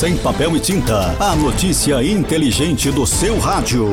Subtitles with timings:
[0.00, 1.14] Sem papel e tinta.
[1.22, 3.86] A notícia inteligente do seu rádio.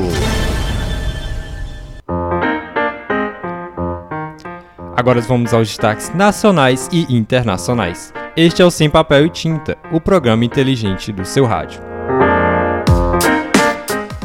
[4.96, 8.10] Agora vamos aos destaques nacionais e internacionais.
[8.34, 11.82] Este é o Sem Papel e Tinta, o programa inteligente do seu rádio.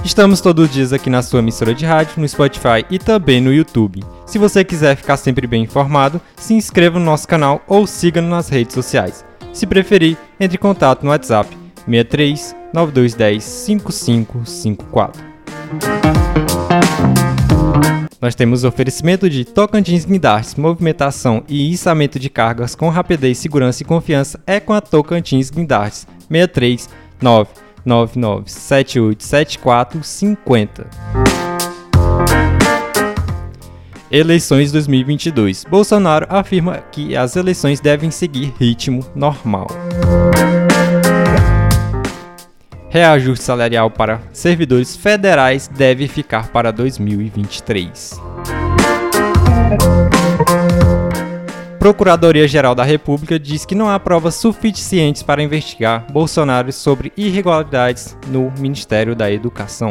[0.05, 3.53] Estamos todos os dias aqui na sua emissora de rádio, no Spotify e também no
[3.53, 4.01] YouTube.
[4.25, 8.47] Se você quiser ficar sempre bem informado, se inscreva no nosso canal ou siga-nos nas
[8.47, 9.25] redes sociais.
[9.51, 15.33] Se preferir, entre em contato no WhatsApp 63 9210 5554.
[18.21, 23.85] Nós temos oferecimento de Tocantins Guindastes, movimentação e içamento de cargas com rapidez, segurança e
[23.85, 26.87] confiança é com a Tocantins Guindastes 63
[27.85, 30.85] 999787450.
[34.09, 35.65] Eleições 2022.
[35.65, 39.67] Bolsonaro afirma que as eleições devem seguir ritmo normal.
[42.93, 48.21] Reajuste salarial para servidores federais deve ficar para 2023.
[51.79, 58.53] Procuradoria-Geral da República diz que não há provas suficientes para investigar Bolsonaro sobre irregularidades no
[58.59, 59.89] Ministério da Educação.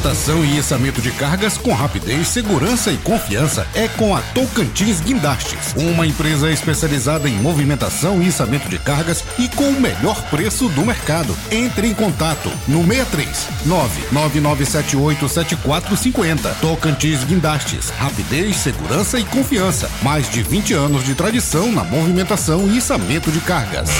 [0.00, 5.74] Movimentação e içamento de cargas com rapidez, segurança e confiança é com a Tocantins Guindastes,
[5.76, 10.86] uma empresa especializada em movimentação e içamento de cargas e com o melhor preço do
[10.86, 11.36] mercado.
[11.50, 16.54] Entre em contato no 63 999787450.
[16.62, 19.90] Tocantins Guindastes, rapidez, segurança e confiança.
[20.02, 23.90] Mais de 20 anos de tradição na movimentação e içamento de cargas.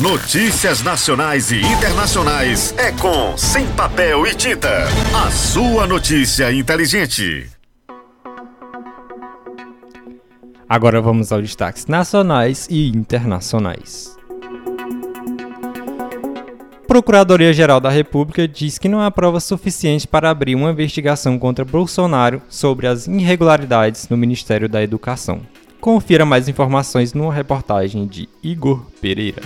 [0.00, 4.84] Notícias nacionais e internacionais é com Sem Papel e Tinta.
[5.12, 7.50] A sua notícia inteligente.
[10.68, 14.16] Agora vamos aos destaques nacionais e internacionais.
[16.86, 22.40] Procuradoria-Geral da República diz que não há prova suficiente para abrir uma investigação contra Bolsonaro
[22.48, 25.40] sobre as irregularidades no Ministério da Educação.
[25.80, 29.42] Confira mais informações numa reportagem de Igor Pereira.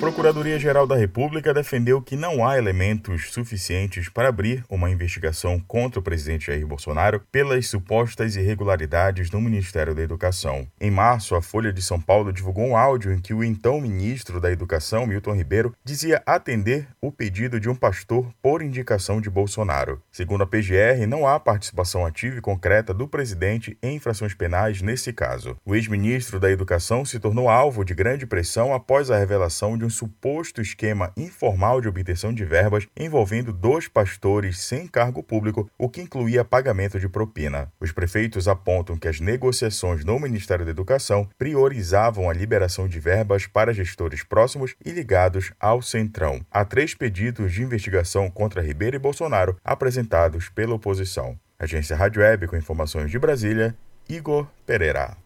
[0.00, 6.02] Procuradoria-Geral da República defendeu que não há elementos suficientes para abrir uma investigação contra o
[6.02, 10.66] presidente Jair Bolsonaro pelas supostas irregularidades no Ministério da Educação.
[10.80, 14.40] Em março, a Folha de São Paulo divulgou um áudio em que o então ministro
[14.40, 20.00] da Educação, Milton Ribeiro, dizia atender o pedido de um pastor por indicação de Bolsonaro.
[20.10, 25.12] Segundo a PGR, não há participação ativa e concreta do presidente em infrações penais nesse
[25.12, 25.58] caso.
[25.62, 29.89] O ex-ministro da Educação se tornou alvo de grande pressão após a revelação de um
[29.90, 36.00] suposto esquema informal de obtenção de verbas envolvendo dois pastores sem cargo público, o que
[36.00, 37.70] incluía pagamento de propina.
[37.80, 43.46] Os prefeitos apontam que as negociações no Ministério da Educação priorizavam a liberação de verbas
[43.46, 46.40] para gestores próximos e ligados ao Centrão.
[46.50, 51.38] Há três pedidos de investigação contra Ribeiro e Bolsonaro apresentados pela oposição.
[51.58, 53.76] Agência Rádio Web com informações de Brasília,
[54.08, 55.16] Igor Pereira.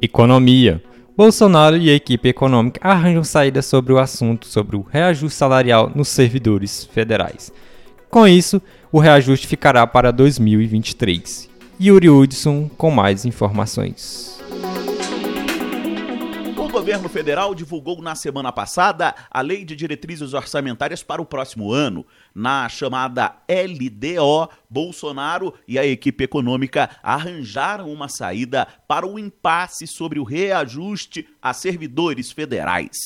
[0.00, 0.82] Economia.
[1.16, 6.08] Bolsonaro e a equipe econômica arranjam saída sobre o assunto sobre o reajuste salarial nos
[6.08, 7.50] servidores federais.
[8.10, 8.60] Com isso,
[8.92, 11.48] o reajuste ficará para 2023.
[11.80, 14.38] Yuri Hudson com mais informações.
[16.86, 22.06] Governo federal divulgou na semana passada a Lei de Diretrizes Orçamentárias para o próximo ano.
[22.32, 30.20] Na chamada LDO, Bolsonaro e a equipe econômica arranjaram uma saída para o impasse sobre
[30.20, 32.96] o reajuste a servidores federais.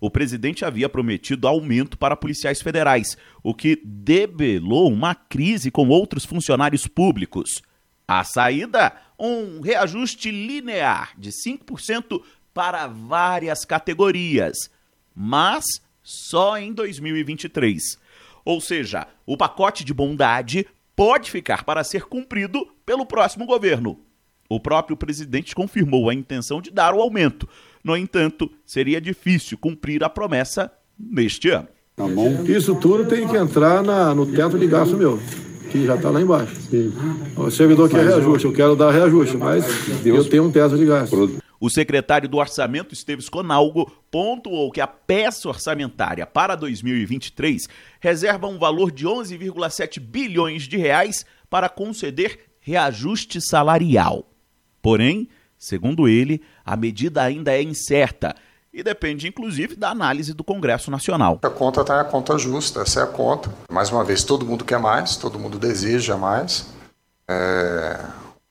[0.00, 6.24] O presidente havia prometido aumento para policiais federais, o que debelou uma crise com outros
[6.24, 7.60] funcionários públicos.
[8.06, 8.92] A saída?
[9.18, 12.22] Um reajuste linear de 5%
[12.54, 14.70] para várias categorias,
[15.14, 15.64] mas
[16.02, 17.98] só em 2023.
[18.44, 23.98] Ou seja, o pacote de bondade pode ficar para ser cumprido pelo próximo governo.
[24.48, 27.48] O próprio presidente confirmou a intenção de dar o aumento.
[27.82, 31.68] No entanto, seria difícil cumprir a promessa neste ano.
[31.96, 32.04] Tá
[32.46, 35.18] Isso tudo tem que entrar na, no teto de gasto meu,
[35.70, 36.54] que já está lá embaixo.
[36.62, 36.92] Sim.
[37.36, 39.64] O servidor quer reajuste, eu quero dar reajuste, mas
[40.04, 41.43] eu tenho um teto de gasto.
[41.64, 47.66] O secretário do Orçamento, Esteves Conalgo, pontuou que a peça orçamentária para 2023
[48.02, 54.30] reserva um valor de 11,7 bilhões de reais para conceder reajuste salarial.
[54.82, 55.26] Porém,
[55.56, 58.34] segundo ele, a medida ainda é incerta
[58.70, 61.40] e depende, inclusive, da análise do Congresso Nacional.
[61.42, 63.50] A conta está a conta justa, essa é a conta.
[63.70, 66.66] Mais uma vez, todo mundo quer mais, todo mundo deseja mais.
[67.26, 68.04] É,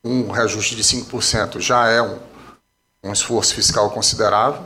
[0.03, 2.32] um reajuste de 5% já é um,
[3.03, 4.63] um esforço fiscal considerável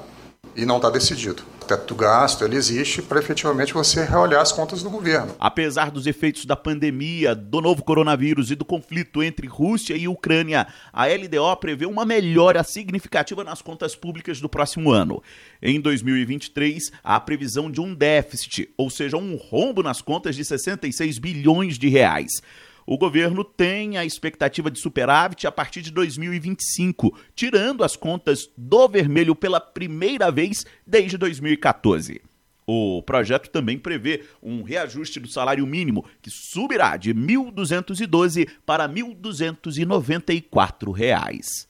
[0.56, 4.81] e não está decidido teto do gasto ele existe para efetivamente você reolhar as contas
[4.81, 5.36] do governo.
[5.39, 10.68] Apesar dos efeitos da pandemia, do novo coronavírus e do conflito entre Rússia e Ucrânia,
[10.94, 15.22] a LDO prevê uma melhora significativa nas contas públicas do próximo ano.
[15.62, 20.45] Em 2023, há a previsão de um déficit, ou seja, um rombo nas contas de
[20.45, 22.42] 66 bilhões de reais
[22.88, 28.88] o governo tem a expectativa de superávit a partir de 2025, tirando as contas do
[28.88, 32.22] vermelho pela primeira vez desde 2014.
[32.66, 38.88] O projeto também prevê um reajuste do salário mínimo, que subirá de R$ 1.212 para
[38.88, 41.68] 1.294 reais.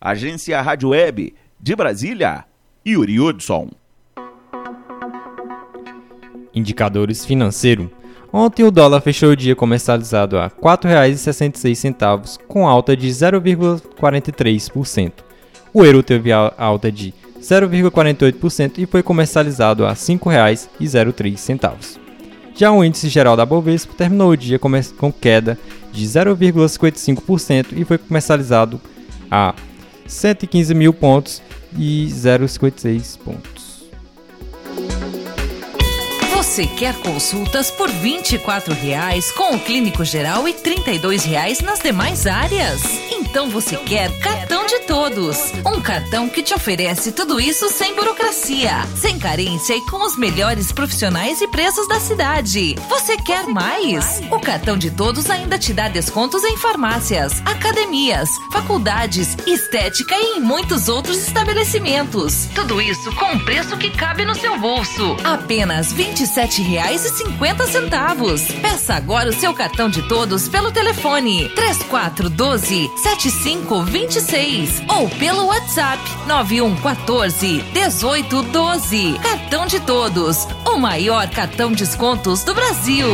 [0.00, 2.44] Agência Rádio Web de Brasília,
[2.84, 3.70] Yuri Hudson.
[6.52, 7.88] Indicadores financeiro.
[8.32, 15.12] Ontem o dólar fechou o dia comercializado a R$ 4,66, com alta de 0,43%.
[15.72, 21.98] O euro teve alta de 0,48% e foi comercializado a R$ 5,03.
[22.54, 25.58] Já o índice geral da Bovespa terminou o dia com queda
[25.92, 28.80] de 0,55% e foi comercializado
[29.30, 29.54] a
[30.06, 31.42] 115 mil pontos
[31.76, 33.55] e 0,56 pontos.
[36.56, 42.26] Você quer consultas por 24 reais com o clínico geral e 32 reais nas demais
[42.26, 42.80] áreas?
[43.10, 45.52] Então você quer cartão de todos.
[45.66, 50.72] Um cartão que te oferece tudo isso sem burocracia, sem carência e com os melhores
[50.72, 52.74] profissionais e preços da cidade.
[52.88, 54.22] Você quer mais?
[54.30, 60.40] O cartão de todos ainda te dá descontos em farmácias, academias, faculdades, estética e em
[60.40, 62.48] muitos outros estabelecimentos.
[62.54, 65.16] Tudo isso com um preço que cabe no seu bolso.
[65.22, 68.42] Apenas R$ 27 sete reais e cinquenta centavos.
[68.62, 72.30] Peça agora o seu cartão de todos pelo telefone três quatro
[73.26, 79.18] doze sete cinco vinte e seis ou pelo WhatsApp nove um quatorze dezoito doze.
[79.22, 83.08] Cartão de todos, o maior cartão descontos do Brasil.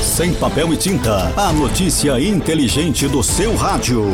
[0.00, 4.04] Sem papel e tinta, a notícia inteligente do seu rádio.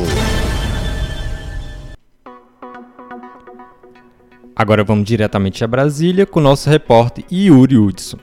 [4.57, 8.19] Agora vamos diretamente a Brasília com o nosso repórter Yuri Hudson.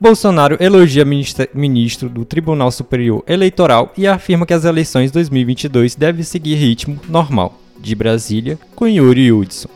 [0.00, 6.54] Bolsonaro elogia ministro do Tribunal Superior Eleitoral e afirma que as eleições 2022 devem seguir
[6.54, 7.60] ritmo normal.
[7.76, 9.68] De Brasília, com Yuri Hudson.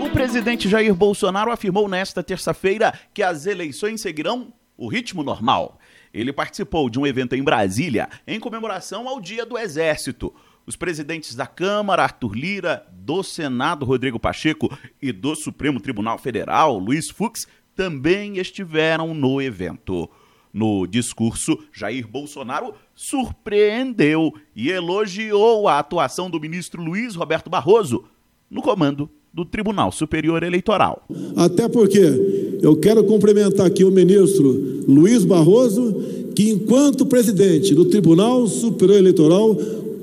[0.00, 5.80] O presidente Jair Bolsonaro afirmou nesta terça-feira que as eleições seguirão o ritmo normal.
[6.14, 10.32] Ele participou de um evento em Brasília em comemoração ao Dia do Exército.
[10.64, 14.70] Os presidentes da Câmara, Arthur Lira, do Senado, Rodrigo Pacheco,
[15.02, 17.46] e do Supremo Tribunal Federal, Luiz Fux,
[17.80, 20.06] também estiveram no evento.
[20.52, 28.04] No discurso, Jair Bolsonaro surpreendeu e elogiou a atuação do ministro Luiz Roberto Barroso
[28.50, 31.06] no comando do Tribunal Superior Eleitoral.
[31.34, 38.46] Até porque eu quero cumprimentar aqui o ministro Luiz Barroso, que, enquanto presidente do Tribunal
[38.46, 39.56] Superior Eleitoral,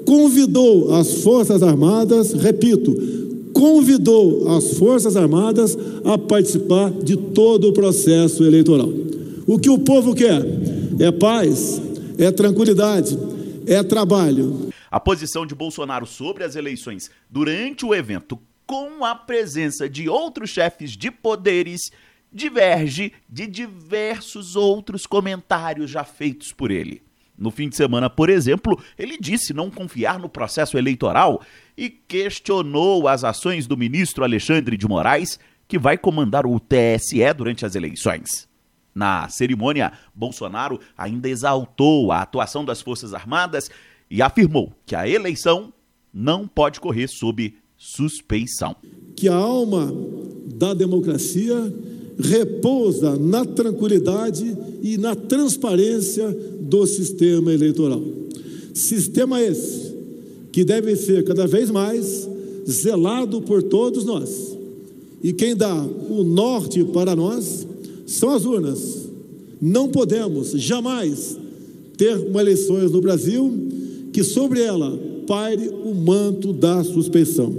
[0.03, 2.95] convidou as Forças Armadas, repito,
[3.53, 8.89] convidou as Forças Armadas a participar de todo o processo eleitoral.
[9.45, 10.41] O que o povo quer
[10.99, 11.81] é paz,
[12.17, 13.17] é tranquilidade,
[13.65, 14.69] é trabalho.
[14.91, 20.49] A posição de Bolsonaro sobre as eleições durante o evento, com a presença de outros
[20.49, 21.91] chefes de poderes,
[22.31, 27.06] diverge de diversos outros comentários já feitos por ele.
[27.37, 31.41] No fim de semana, por exemplo, ele disse não confiar no processo eleitoral
[31.77, 37.65] e questionou as ações do ministro Alexandre de Moraes, que vai comandar o TSE durante
[37.65, 38.47] as eleições.
[38.95, 43.69] Na cerimônia, Bolsonaro ainda exaltou a atuação das Forças Armadas
[44.09, 45.71] e afirmou que a eleição
[46.11, 48.75] não pode correr sob suspeição.
[49.15, 49.93] Que a alma
[50.55, 51.71] da democracia
[52.19, 56.35] repousa na tranquilidade e na transparência
[56.67, 58.01] do sistema eleitoral.
[58.73, 59.93] Sistema esse
[60.51, 62.27] que deve ser cada vez mais
[62.69, 64.57] zelado por todos nós.
[65.23, 67.67] E quem dá o norte para nós
[68.05, 69.07] são as urnas.
[69.61, 71.37] Não podemos jamais
[71.97, 73.51] ter uma eleições no Brasil
[74.13, 74.97] que sobre ela
[75.27, 77.53] paire o manto da suspeição.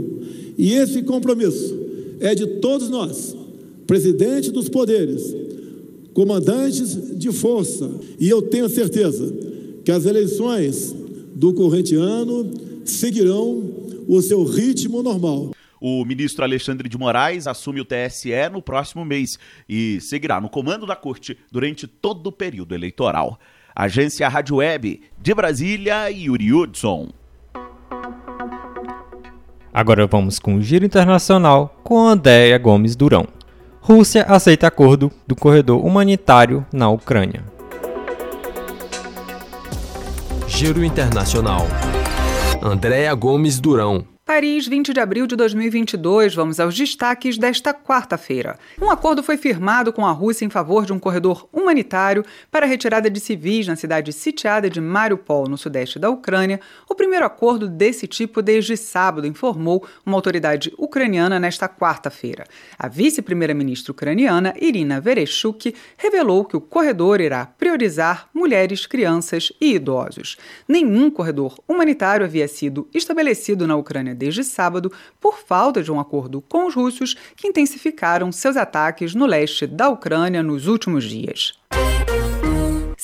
[0.56, 1.76] E esse compromisso
[2.20, 3.36] é de todos nós
[3.88, 5.34] presidente dos poderes,
[6.18, 9.32] comandantes de força, e eu tenho certeza
[9.84, 10.92] que as eleições
[11.32, 12.50] do corrente ano
[12.84, 13.62] seguirão
[14.08, 15.52] o seu ritmo normal.
[15.80, 20.86] O ministro Alexandre de Moraes assume o TSE no próximo mês e seguirá no comando
[20.86, 23.38] da corte durante todo o período eleitoral.
[23.72, 27.10] Agência Rádio Web, de Brasília, Yuri Hudson.
[29.72, 33.37] Agora vamos com o Giro Internacional com Andréia Gomes Durão.
[33.88, 37.42] Rússia aceita acordo do corredor humanitário na Ucrânia.
[40.46, 41.66] Giro Internacional.
[42.62, 44.04] Andréa Gomes Durão.
[44.28, 46.34] Paris, 20 de abril de 2022.
[46.34, 48.58] Vamos aos destaques desta quarta-feira.
[48.78, 52.68] Um acordo foi firmado com a Rússia em favor de um corredor humanitário para a
[52.68, 56.60] retirada de civis na cidade sitiada de Mariupol, no sudeste da Ucrânia.
[56.86, 62.44] O primeiro acordo desse tipo desde sábado, informou uma autoridade ucraniana nesta quarta-feira.
[62.78, 70.36] A vice-primeira-ministra ucraniana, Irina Vereshchuk, revelou que o corredor irá priorizar mulheres, crianças e idosos.
[70.68, 76.42] Nenhum corredor humanitário havia sido estabelecido na Ucrânia desde sábado por falta de um acordo
[76.42, 81.54] com os russos que intensificaram seus ataques no leste da Ucrânia nos últimos dias.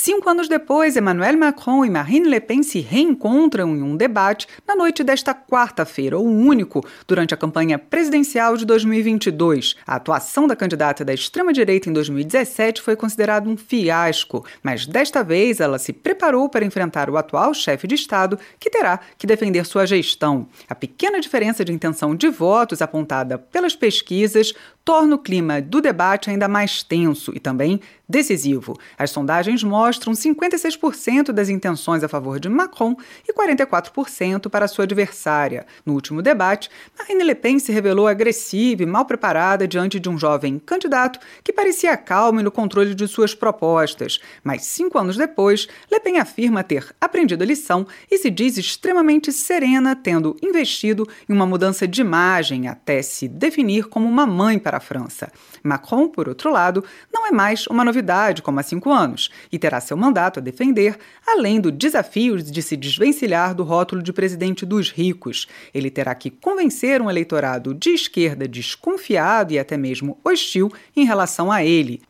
[0.05, 4.77] Cinco anos depois, Emmanuel Macron e Marine Le Pen se reencontram em um debate na
[4.77, 9.77] noite desta quarta-feira, o único durante a campanha presidencial de 2022.
[9.87, 15.59] A atuação da candidata da extrema-direita em 2017 foi considerada um fiasco, mas desta vez
[15.59, 19.87] ela se preparou para enfrentar o atual chefe de Estado, que terá que defender sua
[19.87, 20.47] gestão.
[20.69, 24.53] A pequena diferença de intenção de votos apontada pelas pesquisas
[24.85, 28.79] torna o clima do debate ainda mais tenso e também decisivo.
[28.99, 32.97] As sondagens mostram 56% das intenções a favor de Macron
[33.27, 35.67] e 44% para sua adversária.
[35.85, 40.19] No último debate, Marine Le Pen se revelou agressiva e mal preparada diante de um
[40.19, 44.21] jovem candidato que parecia calmo e no controle de suas propostas.
[44.43, 49.33] Mas cinco anos depois, Le Pen afirma ter aprendido a lição e se diz extremamente
[49.33, 54.77] serena, tendo investido em uma mudança de imagem até se definir como uma mãe para
[54.77, 55.33] a França.
[55.63, 59.81] Macron, por outro lado, não é mais uma novidade como há cinco anos e terá
[59.81, 64.91] seu mandato a defender, além do desafio de se desvencilhar do rótulo de presidente dos
[64.91, 65.47] ricos.
[65.73, 71.53] Ele terá que convencer um eleitorado de esquerda desconfiado e até mesmo hostil em relação
[71.53, 72.03] a ele.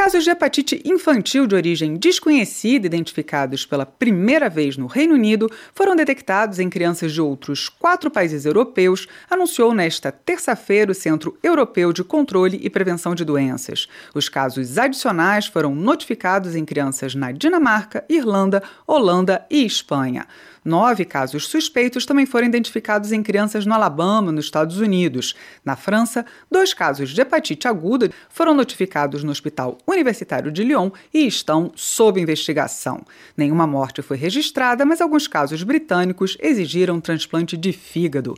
[0.00, 5.94] Casos de hepatite infantil de origem desconhecida, identificados pela primeira vez no Reino Unido, foram
[5.94, 12.02] detectados em crianças de outros quatro países europeus, anunciou nesta terça-feira o Centro Europeu de
[12.02, 13.88] Controle e Prevenção de Doenças.
[14.14, 20.26] Os casos adicionais foram notificados em crianças na Dinamarca, Irlanda, Holanda e Espanha.
[20.64, 25.34] Nove casos suspeitos também foram identificados em crianças no Alabama, nos Estados Unidos.
[25.64, 31.26] Na França, dois casos de hepatite aguda foram notificados no Hospital Universitário de Lyon e
[31.26, 33.02] estão sob investigação.
[33.36, 38.34] Nenhuma morte foi registrada, mas alguns casos britânicos exigiram transplante de fígado.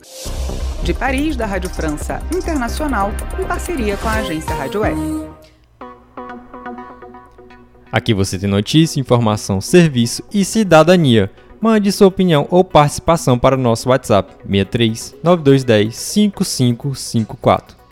[0.83, 5.33] De Paris, da Rádio França Internacional, em parceria com a agência Rádio Web.
[7.91, 11.31] Aqui você tem notícia, informação, serviço e cidadania.
[11.63, 17.82] Mande sua opinião ou participação para o nosso WhatsApp 63 9210 5554.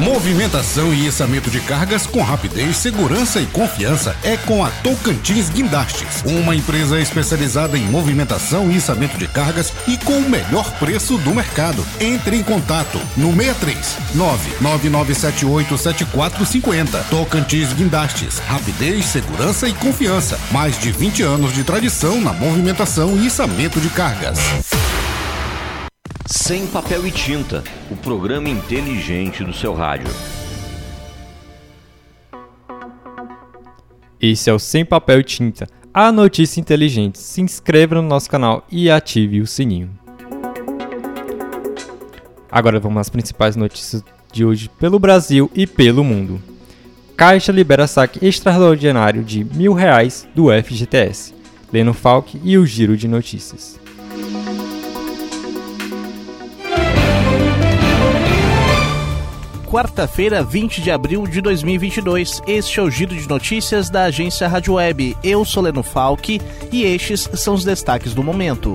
[0.00, 6.22] Movimentação e içamento de cargas com rapidez, segurança e confiança é com a Tocantins Guindastes,
[6.26, 11.34] uma empresa especializada em movimentação e içamento de cargas e com o melhor preço do
[11.34, 11.82] mercado.
[11.98, 13.96] Entre em contato no 63
[14.60, 17.02] 999787450.
[17.08, 20.38] Tocantins Guindastes, rapidez, segurança e confiança.
[20.52, 24.38] Mais de 20 anos de tradição na movimentação e içamento de cargas.
[26.28, 30.08] Sem papel e tinta, o programa inteligente do seu rádio.
[34.20, 37.20] Esse é o Sem Papel e Tinta, a notícia inteligente.
[37.20, 39.96] Se inscreva no nosso canal e ative o sininho.
[42.50, 44.02] Agora vamos às principais notícias
[44.32, 46.42] de hoje pelo Brasil e pelo mundo.
[47.16, 51.32] Caixa libera saque extraordinário de mil reais do FGTS.
[51.72, 53.85] Leno Falck e o Giro de Notícias.
[59.66, 62.40] Quarta-feira, 20 de abril de 2022.
[62.46, 65.16] Este é o giro de notícias da agência Rádio Web.
[65.22, 68.74] Eu sou Leno Falck e estes são os destaques do momento.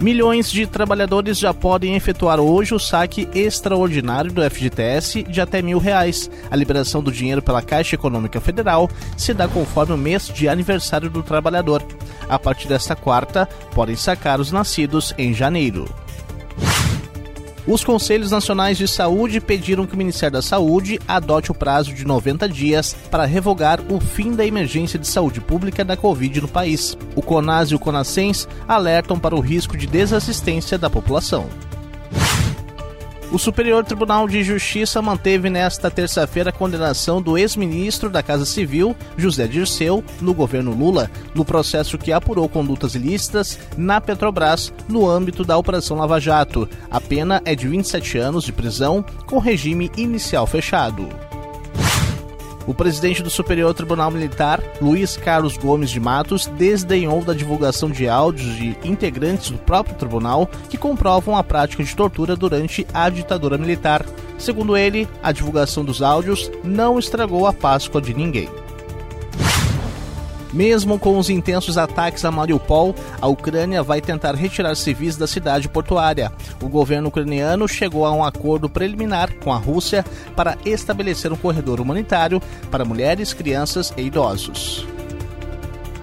[0.00, 5.78] Milhões de trabalhadores já podem efetuar hoje o saque extraordinário do FGTS de até mil
[5.78, 6.30] reais.
[6.50, 11.08] A liberação do dinheiro pela Caixa Econômica Federal se dá conforme o mês de aniversário
[11.08, 11.82] do trabalhador.
[12.28, 16.03] A partir desta quarta, podem sacar os nascidos em janeiro.
[17.66, 22.04] Os Conselhos Nacionais de Saúde pediram que o Ministério da Saúde adote o prazo de
[22.04, 26.94] 90 dias para revogar o fim da emergência de saúde pública da Covid no país.
[27.16, 31.48] O CONAS e o CONASENS alertam para o risco de desassistência da população.
[33.34, 38.94] O Superior Tribunal de Justiça manteve nesta terça-feira a condenação do ex-ministro da Casa Civil,
[39.16, 45.44] José Dirceu, no governo Lula, no processo que apurou condutas ilícitas na Petrobras no âmbito
[45.44, 46.68] da Operação Lava Jato.
[46.88, 51.08] A pena é de 27 anos de prisão, com regime inicial fechado.
[52.66, 58.08] O presidente do Superior Tribunal Militar, Luiz Carlos Gomes de Matos, desdenhou da divulgação de
[58.08, 63.58] áudios de integrantes do próprio tribunal que comprovam a prática de tortura durante a ditadura
[63.58, 64.04] militar.
[64.38, 68.48] Segundo ele, a divulgação dos áudios não estragou a Páscoa de ninguém.
[70.54, 75.68] Mesmo com os intensos ataques a Mariupol, a Ucrânia vai tentar retirar civis da cidade
[75.68, 76.32] portuária.
[76.62, 80.04] O governo ucraniano chegou a um acordo preliminar com a Rússia
[80.36, 84.86] para estabelecer um corredor humanitário para mulheres, crianças e idosos.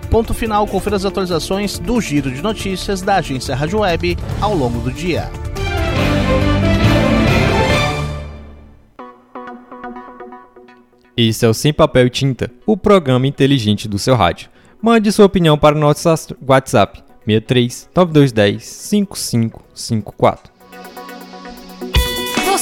[0.10, 4.82] Ponto final, confira as atualizações do Giro de Notícias da agência Rádio Web ao longo
[4.82, 5.32] do dia.
[11.16, 14.50] Esse é o Sem Papel e Tinta, o programa inteligente do seu rádio.
[14.82, 16.08] Mande sua opinião para o nosso
[16.48, 20.51] WhatsApp 63 9210 5554.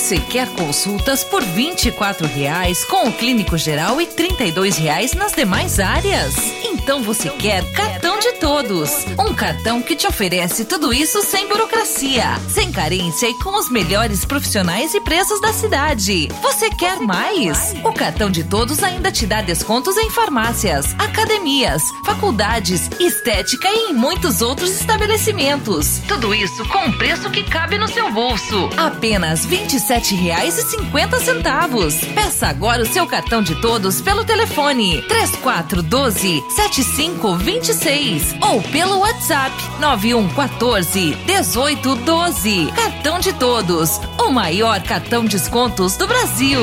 [0.10, 5.80] Você quer consultas por 24 reais com o clínico geral e 32 reais nas demais
[5.80, 6.34] áreas?
[6.64, 9.06] Então você quer cartão de todos.
[9.20, 14.26] Um cartão que te oferece tudo isso sem burocracia, sem carência e com os melhores
[14.26, 16.28] profissionais e preços da cidade.
[16.42, 17.76] Você quer mais?
[17.84, 23.94] O cartão de todos ainda te dá descontos em farmácias, academias, faculdades, estética e em
[23.94, 26.02] muitos outros estabelecimentos.
[26.08, 28.72] Tudo isso com um preço que cabe no seu bolso.
[28.76, 32.14] Apenas R$ 27 27,50.
[32.14, 41.18] Peça agora o seu cartão de todos pelo telefone 3412 7526 ou pelo WhatsApp 9114
[41.26, 42.72] 1812.
[42.76, 46.62] Cartão de todos, o maior cartão descontos do Brasil.